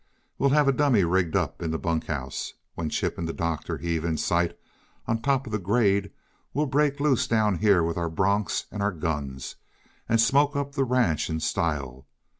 [0.39, 2.55] "We'll have a dummy rigged up in the bunk house.
[2.73, 4.57] When Chip and the doctor heave in sight
[5.05, 6.09] on top of the grade,
[6.55, 9.57] we'll break loose down here with our bronks and our guns,
[10.09, 12.07] and smoke up the ranch in style.